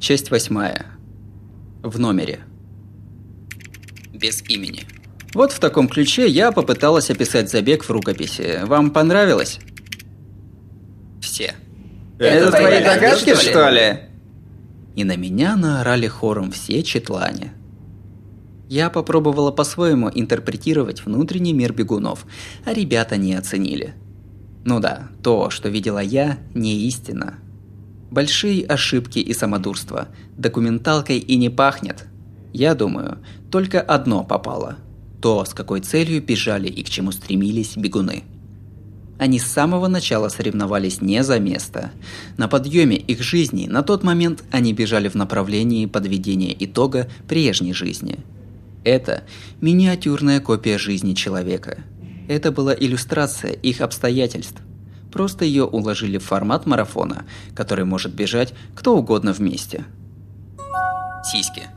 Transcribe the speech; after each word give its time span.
Часть 0.00 0.30
восьмая. 0.30 0.86
В 1.82 1.98
номере. 1.98 2.40
Без 4.14 4.42
имени. 4.48 4.86
Вот 5.34 5.52
в 5.52 5.60
таком 5.60 5.88
ключе 5.88 6.26
я 6.26 6.52
попыталась 6.52 7.10
описать 7.10 7.50
забег 7.50 7.84
в 7.84 7.90
рукописи. 7.90 8.64
Вам 8.64 8.92
понравилось? 8.92 9.60
Все. 11.20 11.54
Это, 12.18 12.46
Это 12.46 12.50
твои 12.50 12.82
догадки, 12.82 13.34
что 13.34 13.68
ли? 13.68 14.00
И 14.96 15.04
на 15.04 15.16
меня 15.16 15.54
наорали 15.56 16.06
хором 16.06 16.50
все 16.50 16.82
четлане. 16.82 17.52
Я 18.70 18.88
попробовала 18.88 19.52
по-своему 19.52 20.10
интерпретировать 20.14 21.04
внутренний 21.04 21.52
мир 21.52 21.74
бегунов, 21.74 22.24
а 22.64 22.72
ребята 22.72 23.18
не 23.18 23.34
оценили. 23.34 23.94
Ну 24.64 24.80
да, 24.80 25.10
то, 25.22 25.50
что 25.50 25.68
видела 25.68 25.98
я, 25.98 26.38
не 26.54 26.86
истина. 26.86 27.38
Большие 28.10 28.64
ошибки 28.66 29.20
и 29.20 29.32
самодурство. 29.32 30.08
Документалкой 30.36 31.18
и 31.18 31.36
не 31.36 31.48
пахнет. 31.48 32.06
Я 32.52 32.74
думаю, 32.74 33.18
только 33.50 33.80
одно 33.80 34.24
попало. 34.24 34.76
То, 35.22 35.44
с 35.44 35.54
какой 35.54 35.80
целью 35.80 36.22
бежали 36.22 36.66
и 36.68 36.82
к 36.82 36.90
чему 36.90 37.12
стремились 37.12 37.76
бегуны. 37.76 38.24
Они 39.18 39.38
с 39.38 39.46
самого 39.46 39.86
начала 39.86 40.28
соревновались 40.28 41.02
не 41.02 41.22
за 41.22 41.38
место. 41.38 41.92
На 42.36 42.48
подъеме 42.48 42.96
их 42.96 43.22
жизни 43.22 43.66
на 43.66 43.82
тот 43.82 44.02
момент 44.02 44.42
они 44.50 44.72
бежали 44.72 45.08
в 45.08 45.14
направлении 45.14 45.86
подведения 45.86 46.56
итога 46.58 47.08
прежней 47.28 47.74
жизни. 47.74 48.20
Это 48.82 49.24
миниатюрная 49.60 50.40
копия 50.40 50.78
жизни 50.78 51.12
человека. 51.12 51.84
Это 52.28 52.50
была 52.50 52.74
иллюстрация 52.74 53.52
их 53.52 53.82
обстоятельств. 53.82 54.62
Просто 55.12 55.44
ее 55.44 55.64
уложили 55.64 56.18
в 56.18 56.24
формат 56.24 56.66
марафона, 56.66 57.24
который 57.54 57.84
может 57.84 58.14
бежать 58.14 58.54
кто 58.74 58.96
угодно 58.96 59.32
вместе. 59.32 59.84
Сиськи. 61.24 61.68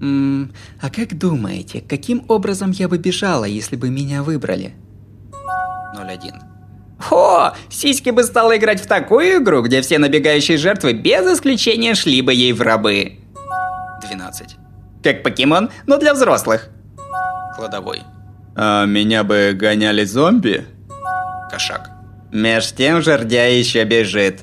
Ммм, 0.00 0.52
а 0.80 0.90
как 0.90 1.16
думаете, 1.16 1.80
каким 1.80 2.24
образом 2.28 2.72
я 2.72 2.88
бы 2.88 2.98
бежала, 2.98 3.44
если 3.44 3.76
бы 3.76 3.88
меня 3.88 4.22
выбрали? 4.22 4.74
01. 5.94 6.34
О, 7.10 7.52
Сиськи 7.68 8.10
бы 8.10 8.24
стала 8.24 8.56
играть 8.56 8.80
в 8.80 8.86
такую 8.86 9.42
игру, 9.42 9.62
где 9.62 9.80
все 9.82 9.98
набегающие 9.98 10.56
жертвы 10.56 10.92
без 10.92 11.26
исключения 11.26 11.94
шли 11.94 12.22
бы 12.22 12.32
ей 12.32 12.52
в 12.52 12.62
рабы. 12.62 13.18
12. 14.02 14.56
Как 15.02 15.22
покемон, 15.22 15.70
но 15.86 15.98
для 15.98 16.14
взрослых. 16.14 16.68
Кладовой. 17.56 18.02
А 18.56 18.86
меня 18.86 19.24
бы 19.24 19.52
гоняли 19.54 20.04
зомби? 20.04 20.66
Кошак. 21.50 21.91
Меж 22.32 22.72
тем 22.72 23.02
жердя 23.02 23.44
еще 23.44 23.84
бежит. 23.84 24.40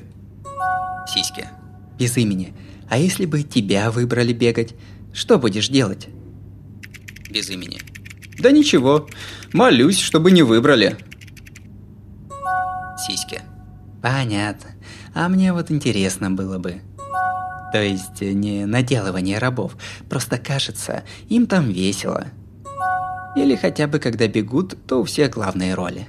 Сиськи. 1.08 1.48
Без 1.98 2.16
имени. 2.16 2.54
А 2.88 2.96
если 2.96 3.26
бы 3.26 3.42
тебя 3.42 3.90
выбрали 3.90 4.32
бегать, 4.32 4.74
что 5.12 5.38
будешь 5.38 5.68
делать? 5.68 6.06
Без 7.28 7.50
имени. 7.50 7.80
Да 8.38 8.52
ничего. 8.52 9.08
Молюсь, 9.52 9.98
чтобы 9.98 10.30
не 10.30 10.42
выбрали. 10.42 10.96
Сиськи. 12.96 13.40
Понятно. 14.00 14.70
А 15.12 15.28
мне 15.28 15.52
вот 15.52 15.72
интересно 15.72 16.30
было 16.30 16.58
бы. 16.58 16.82
То 17.72 17.82
есть 17.82 18.20
не 18.20 18.66
наделывание 18.66 19.38
рабов, 19.38 19.76
просто 20.08 20.38
кажется, 20.38 21.02
им 21.28 21.46
там 21.46 21.70
весело. 21.70 22.26
Или 23.36 23.56
хотя 23.56 23.88
бы 23.88 23.98
когда 23.98 24.28
бегут, 24.28 24.76
то 24.86 25.00
у 25.00 25.04
всех 25.04 25.30
главные 25.30 25.74
роли. 25.74 26.06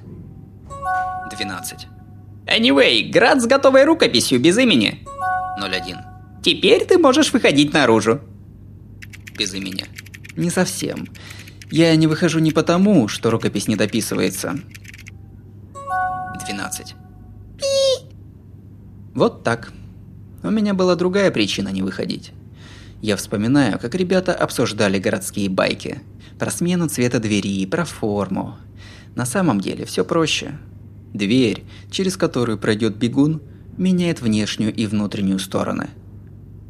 12. 1.36 1.88
Anyway, 2.46 3.10
град 3.10 3.42
с 3.42 3.46
готовой 3.46 3.86
рукописью 3.86 4.40
без 4.40 4.58
имени. 4.58 5.06
01. 5.58 5.98
Теперь 6.44 6.86
ты 6.86 6.98
можешь 6.98 7.34
выходить 7.34 7.74
наружу. 7.74 8.22
Без 9.38 9.53
имени. 9.53 9.86
Не 10.36 10.50
совсем. 10.50 11.08
Я 11.70 11.96
не 11.96 12.08
выхожу 12.08 12.40
не 12.40 12.52
потому, 12.52 13.08
что 13.08 13.31
рукопись 13.31 13.68
не 13.68 13.75
дописывается. 13.75 14.59
12. 16.46 16.96
Пи! 17.58 18.06
Вот 19.14 19.44
так. 19.44 19.72
У 20.44 20.50
меня 20.50 20.74
была 20.74 20.96
другая 20.96 21.31
причина 21.31 21.70
не 21.70 21.81
выходить. 21.81 22.31
Я 23.02 23.16
вспоминаю, 23.16 23.80
как 23.80 23.96
ребята 23.96 24.34
обсуждали 24.34 25.00
городские 25.00 25.50
байки. 25.50 26.02
Про 26.40 26.52
смену 26.52 26.88
цвета 26.88 27.20
двери, 27.20 27.66
про 27.66 27.86
форму. 27.86 28.58
На 29.16 29.25
самом 29.25 29.62
деле 29.62 29.86
все 29.86 30.03
проще. 30.03 30.58
Дверь, 31.13 31.66
через 31.89 32.17
которую 32.17 32.57
пройдет 32.57 32.95
бегун, 32.95 33.41
меняет 33.77 34.22
внешнюю 34.22 34.73
и 34.73 34.85
внутреннюю 34.85 35.39
стороны. 35.39 35.89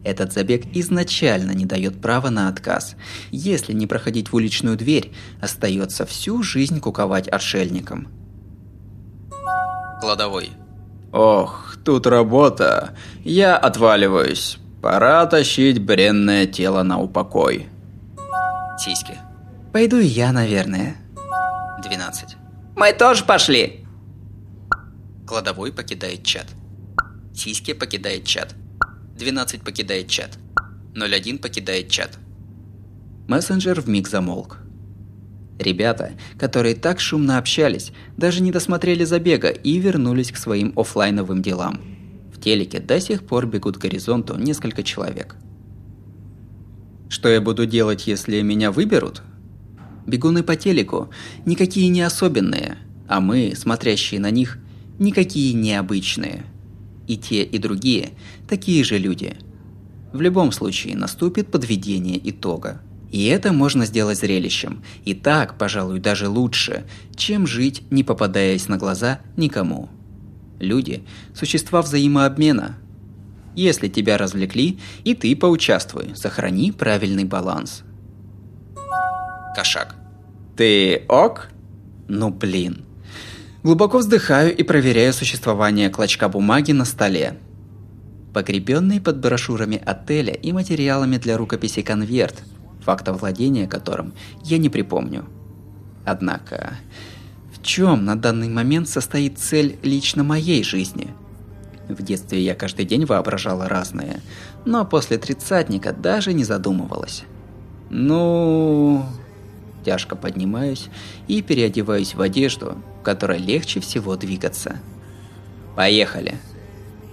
Этот 0.03 0.33
забег 0.33 0.63
изначально 0.73 1.51
не 1.51 1.65
дает 1.65 2.01
права 2.01 2.29
на 2.29 2.47
отказ. 2.47 2.95
Если 3.31 3.73
не 3.73 3.85
проходить 3.85 4.29
в 4.29 4.35
уличную 4.35 4.75
дверь, 4.75 5.11
остается 5.39 6.05
всю 6.05 6.41
жизнь 6.41 6.79
куковать 6.79 7.27
отшельником. 7.27 8.07
Кладовой. 10.01 10.49
Ох, 11.11 11.75
тут 11.83 12.07
работа. 12.07 12.95
Я 13.23 13.57
отваливаюсь. 13.57 14.57
Пора 14.81 15.25
тащить 15.27 15.79
бренное 15.79 16.47
тело 16.47 16.81
на 16.81 16.99
упокой. 16.99 17.67
Сиськи. 18.79 19.13
Пойду 19.71 19.97
и 19.97 20.05
я, 20.05 20.31
наверное. 20.31 20.95
12. 21.83 22.37
Мы 22.75 22.93
тоже 22.93 23.23
пошли. 23.25 23.80
Кладовой 25.31 25.71
покидает 25.71 26.25
чат. 26.25 26.47
Сиськи 27.33 27.71
покидает 27.71 28.25
чат. 28.25 28.53
12 29.17 29.61
покидает 29.61 30.09
чат. 30.09 30.37
01 30.93 31.37
покидает 31.37 31.89
чат. 31.89 32.19
Мессенджер 33.29 33.79
вмиг 33.79 34.09
замолк. 34.09 34.57
Ребята, 35.57 36.17
которые 36.37 36.75
так 36.75 36.99
шумно 36.99 37.37
общались, 37.37 37.93
даже 38.17 38.43
не 38.43 38.51
досмотрели 38.51 39.05
забега 39.05 39.47
и 39.47 39.79
вернулись 39.79 40.33
к 40.33 40.35
своим 40.35 40.73
офлайновым 40.75 41.41
делам. 41.41 41.79
В 42.35 42.41
телеке 42.41 42.81
до 42.81 42.99
сих 42.99 43.25
пор 43.25 43.47
бегут 43.47 43.77
к 43.77 43.81
горизонту 43.81 44.35
несколько 44.37 44.83
человек. 44.83 45.37
Что 47.07 47.29
я 47.29 47.39
буду 47.39 47.65
делать, 47.65 48.05
если 48.05 48.41
меня 48.41 48.69
выберут? 48.69 49.21
Бегуны 50.05 50.43
по 50.43 50.57
телеку 50.57 51.09
никакие 51.45 51.87
не 51.87 52.01
особенные, 52.01 52.79
а 53.07 53.21
мы, 53.21 53.53
смотрящие 53.55 54.19
на 54.19 54.29
них, 54.29 54.57
никакие 55.01 55.53
необычные. 55.53 56.45
И 57.07 57.17
те, 57.17 57.43
и 57.43 57.57
другие 57.57 58.11
такие 58.47 58.83
же 58.83 58.97
люди. 58.97 59.35
В 60.13 60.21
любом 60.21 60.51
случае 60.51 60.95
наступит 60.95 61.49
подведение 61.49 62.19
итога. 62.29 62.81
И 63.11 63.25
это 63.25 63.51
можно 63.51 63.85
сделать 63.85 64.19
зрелищем. 64.19 64.83
И 65.03 65.13
так, 65.13 65.57
пожалуй, 65.57 65.99
даже 65.99 66.29
лучше, 66.29 66.85
чем 67.15 67.47
жить, 67.47 67.83
не 67.89 68.03
попадаясь 68.03 68.69
на 68.69 68.77
глаза 68.77 69.19
никому. 69.35 69.89
Люди– 70.59 71.03
существа 71.33 71.81
взаимообмена. 71.81 72.77
Если 73.55 73.89
тебя 73.89 74.17
развлекли, 74.17 74.79
и 75.03 75.15
ты 75.15 75.35
поучаствуй, 75.35 76.15
сохрани 76.15 76.71
правильный 76.71 77.25
баланс. 77.25 77.83
Кошак. 79.55 79.95
Ты 80.55 81.03
ок? 81.09 81.49
Ну 82.07 82.29
блин. 82.29 82.85
Глубоко 83.63 83.99
вздыхаю 83.99 84.55
и 84.55 84.63
проверяю 84.63 85.13
существование 85.13 85.91
клочка 85.91 86.27
бумаги 86.29 86.71
на 86.71 86.83
столе. 86.83 87.37
Погребенный 88.33 88.99
под 88.99 89.19
брошюрами 89.19 89.79
отеля 89.85 90.33
и 90.33 90.51
материалами 90.51 91.17
для 91.17 91.37
рукописи 91.37 91.83
конверт, 91.83 92.41
фактов 92.83 93.21
владения 93.21 93.67
которым 93.67 94.13
я 94.43 94.57
не 94.57 94.69
припомню. 94.69 95.25
Однако, 96.05 96.73
в 97.53 97.61
чем 97.61 98.03
на 98.03 98.15
данный 98.15 98.49
момент 98.49 98.89
состоит 98.89 99.37
цель 99.37 99.77
лично 99.83 100.23
моей 100.23 100.63
жизни? 100.63 101.13
В 101.87 102.01
детстве 102.01 102.41
я 102.41 102.55
каждый 102.55 102.85
день 102.85 103.05
воображала 103.05 103.69
разное, 103.69 104.21
но 104.65 104.85
после 104.85 105.19
тридцатника 105.19 105.93
даже 105.93 106.33
не 106.33 106.45
задумывалась. 106.45 107.25
Ну, 107.91 109.05
Тяжко 109.83 110.15
поднимаюсь 110.15 110.89
и 111.27 111.41
переодеваюсь 111.41 112.13
в 112.13 112.21
одежду, 112.21 112.77
в 113.01 113.03
которой 113.03 113.39
легче 113.39 113.79
всего 113.79 114.15
двигаться. 114.15 114.79
Поехали. 115.75 116.37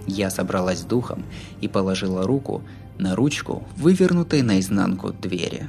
Я 0.05 0.29
собралась 0.29 0.81
с 0.81 0.83
духом 0.83 1.25
и 1.61 1.67
положила 1.67 2.27
руку 2.27 2.61
на 2.99 3.15
ручку, 3.15 3.67
вывернутой 3.75 4.43
наизнанку 4.43 5.11
двери. 5.11 5.67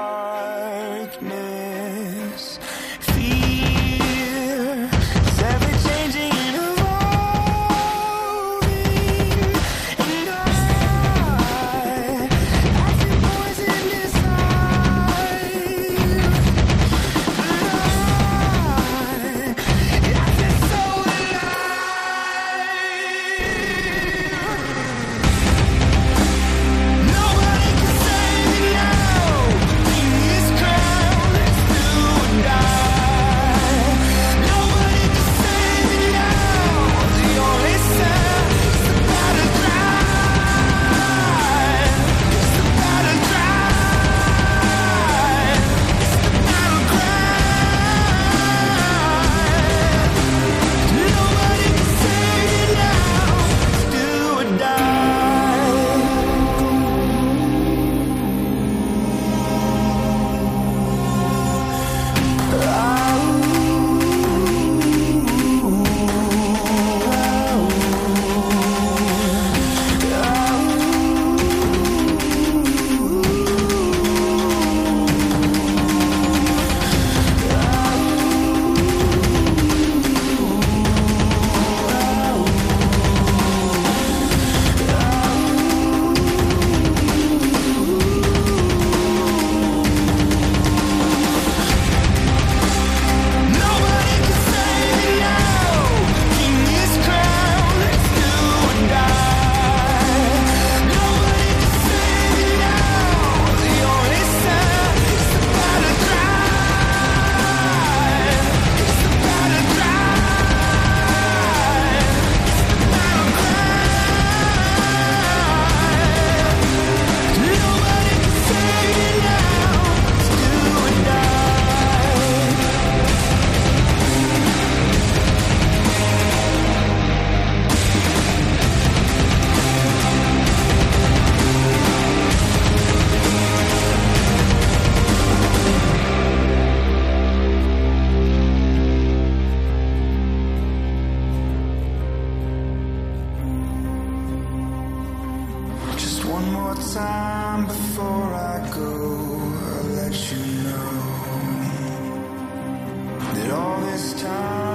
All 153.51 153.81
this 153.81 154.15
time. 154.23 154.66